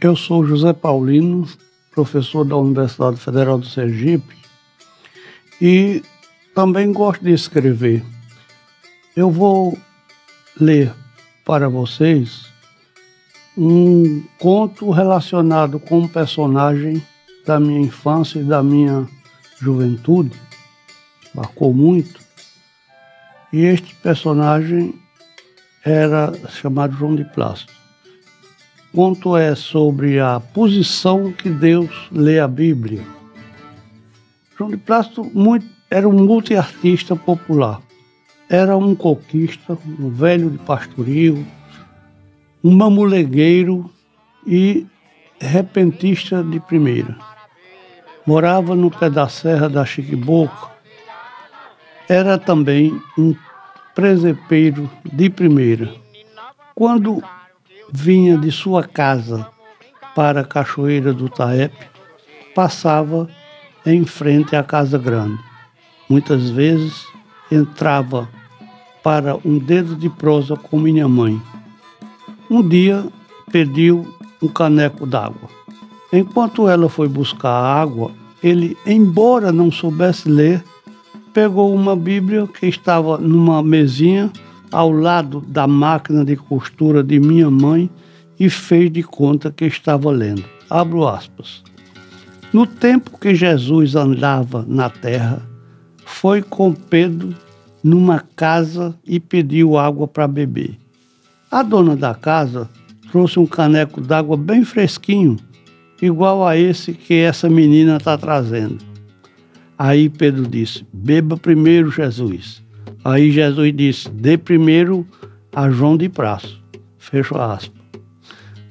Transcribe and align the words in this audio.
Eu 0.00 0.14
sou 0.14 0.46
José 0.46 0.72
Paulino, 0.72 1.44
professor 1.90 2.44
da 2.44 2.56
Universidade 2.56 3.16
Federal 3.16 3.58
do 3.58 3.66
Sergipe 3.66 4.36
e 5.60 6.00
também 6.54 6.92
gosto 6.92 7.24
de 7.24 7.32
escrever. 7.32 8.04
Eu 9.16 9.28
vou 9.28 9.76
ler 10.60 10.94
para 11.44 11.68
vocês 11.68 12.46
um 13.56 14.22
conto 14.38 14.88
relacionado 14.92 15.80
com 15.80 15.98
um 15.98 16.08
personagem 16.08 17.04
da 17.44 17.58
minha 17.58 17.80
infância 17.80 18.38
e 18.38 18.44
da 18.44 18.62
minha 18.62 19.04
juventude, 19.58 20.40
marcou 21.34 21.74
muito. 21.74 22.20
E 23.52 23.64
este 23.64 23.96
personagem 23.96 24.94
era 25.84 26.32
chamado 26.50 26.96
João 26.96 27.16
de 27.16 27.24
Plástico. 27.24 27.77
O 28.92 28.96
conto 28.96 29.36
é 29.36 29.54
sobre 29.54 30.18
a 30.18 30.40
posição 30.40 31.30
que 31.30 31.50
Deus 31.50 31.90
lê 32.10 32.40
a 32.40 32.48
Bíblia. 32.48 33.04
João 34.56 34.70
de 34.70 34.78
Plástico 34.78 35.30
muito, 35.34 35.66
era 35.90 36.08
um 36.08 36.24
multiartista 36.24 37.14
popular. 37.14 37.82
Era 38.48 38.76
um 38.76 38.94
coquista, 38.94 39.76
um 40.00 40.08
velho 40.08 40.50
de 40.50 40.58
pastoril, 40.58 41.46
um 42.64 42.74
mamulegueiro 42.74 43.90
e 44.46 44.86
repentista 45.38 46.42
de 46.42 46.58
primeira. 46.58 47.14
Morava 48.26 48.74
no 48.74 48.90
pé 48.90 49.10
da 49.10 49.28
serra 49.28 49.68
da 49.68 49.84
Chiquiboca. 49.84 50.70
Era 52.08 52.38
também 52.38 52.98
um 53.18 53.34
presepeiro 53.94 54.90
de 55.04 55.28
primeira. 55.28 55.92
Quando 56.74 57.22
vinha 57.92 58.36
de 58.36 58.50
sua 58.50 58.82
casa 58.84 59.48
para 60.14 60.40
a 60.40 60.44
Cachoeira 60.44 61.12
do 61.12 61.28
Taep, 61.28 61.72
passava 62.54 63.28
em 63.86 64.04
frente 64.04 64.56
à 64.56 64.62
Casa 64.62 64.98
Grande. 64.98 65.38
Muitas 66.08 66.50
vezes 66.50 67.06
entrava 67.50 68.28
para 69.02 69.36
um 69.44 69.58
dedo 69.58 69.94
de 69.94 70.08
prosa 70.08 70.56
com 70.56 70.78
minha 70.78 71.08
mãe. 71.08 71.40
Um 72.50 72.66
dia 72.66 73.06
pediu 73.50 74.14
um 74.42 74.48
caneco 74.48 75.06
d'água. 75.06 75.48
Enquanto 76.12 76.68
ela 76.68 76.88
foi 76.88 77.08
buscar 77.08 77.50
a 77.50 77.80
água, 77.80 78.10
ele, 78.42 78.76
embora 78.86 79.52
não 79.52 79.70
soubesse 79.70 80.28
ler, 80.28 80.64
pegou 81.32 81.74
uma 81.74 81.94
Bíblia 81.94 82.46
que 82.46 82.66
estava 82.66 83.18
numa 83.18 83.62
mesinha 83.62 84.32
ao 84.70 84.90
lado 84.90 85.40
da 85.48 85.66
máquina 85.66 86.24
de 86.24 86.36
costura 86.36 87.02
de 87.02 87.18
minha 87.18 87.50
mãe 87.50 87.90
e 88.38 88.48
fez 88.48 88.90
de 88.90 89.02
conta 89.02 89.50
que 89.50 89.64
estava 89.64 90.10
lendo. 90.10 90.44
Abro 90.70 91.06
aspas. 91.06 91.62
No 92.52 92.66
tempo 92.66 93.18
que 93.18 93.34
Jesus 93.34 93.94
andava 93.94 94.64
na 94.66 94.88
terra, 94.88 95.42
foi 96.04 96.42
com 96.42 96.72
Pedro 96.72 97.34
numa 97.82 98.20
casa 98.36 98.94
e 99.06 99.20
pediu 99.20 99.76
água 99.76 100.08
para 100.08 100.26
beber. 100.26 100.76
A 101.50 101.62
dona 101.62 101.96
da 101.96 102.14
casa 102.14 102.68
trouxe 103.10 103.38
um 103.38 103.46
caneco 103.46 104.00
d'água 104.00 104.36
bem 104.36 104.64
fresquinho, 104.64 105.36
igual 106.00 106.46
a 106.46 106.56
esse 106.56 106.92
que 106.92 107.14
essa 107.14 107.48
menina 107.48 107.96
está 107.96 108.16
trazendo. 108.16 108.78
Aí 109.78 110.08
Pedro 110.08 110.46
disse: 110.46 110.86
Beba 110.92 111.36
primeiro, 111.36 111.90
Jesus. 111.90 112.62
Aí 113.04 113.30
Jesus 113.30 113.72
disse: 113.74 114.08
Dê 114.10 114.36
primeiro 114.36 115.06
a 115.54 115.70
João 115.70 115.96
de 115.96 116.08
Praço. 116.08 116.62
Fecha 116.98 117.54
aspas. 117.54 117.78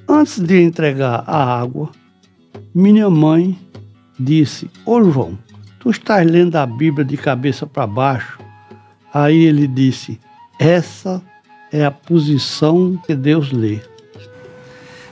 Antes 0.08 0.40
de 0.40 0.62
entregar 0.62 1.23
a 1.28 1.60
água, 1.60 1.90
minha 2.73 3.10
mãe 3.10 3.58
disse: 4.20 4.70
Ô 4.86 5.04
João, 5.04 5.38
tu 5.80 5.90
estás 5.90 6.30
lendo 6.30 6.56
a 6.56 6.66
Bíblia 6.66 7.04
de 7.04 7.18
cabeça 7.18 7.66
para 7.66 7.88
baixo? 7.88 8.40
Aí 9.14 9.45
ele 9.45 9.67
disse: 9.67 10.20
Essa 10.60 11.22
é 11.72 11.84
a 11.84 11.92
posição 11.92 12.98
que 13.05 13.16
Deus 13.16 13.52
lê. 13.52 13.80